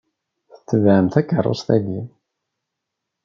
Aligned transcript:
Tebɛem 0.67 1.07
takeṛṛust-ayi. 1.13 2.01